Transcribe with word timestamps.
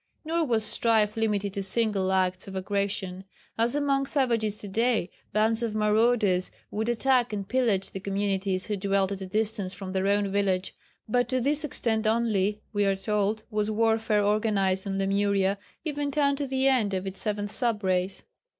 Nor 0.25 0.45
was 0.47 0.63
strife 0.63 1.15
limited 1.15 1.53
to 1.53 1.61
single 1.61 2.11
acts 2.11 2.47
of 2.47 2.55
aggression. 2.55 3.23
As 3.55 3.75
among 3.75 4.07
savages 4.07 4.55
to 4.55 4.67
day, 4.67 5.11
bands 5.31 5.61
of 5.61 5.75
marauders 5.75 6.49
would 6.71 6.89
attack 6.89 7.31
and 7.31 7.47
pillage 7.47 7.91
the 7.91 7.99
communities 7.99 8.65
who 8.65 8.75
dwelt 8.75 9.11
at 9.11 9.21
a 9.21 9.27
distance 9.27 9.75
from 9.75 9.91
their 9.91 10.07
own 10.07 10.31
village. 10.31 10.73
But 11.07 11.29
to 11.29 11.39
this 11.39 11.63
extent 11.63 12.07
only, 12.07 12.63
we 12.73 12.83
are 12.85 12.95
told, 12.95 13.43
was 13.51 13.69
warfare 13.69 14.25
organised 14.25 14.87
on 14.87 14.97
Lemuria, 14.97 15.59
even 15.85 16.09
down 16.09 16.35
to 16.37 16.47
the 16.47 16.67
end 16.67 16.95
of 16.95 17.05
its 17.05 17.19
seventh 17.19 17.51
sub 17.51 17.83
race. 17.83 18.23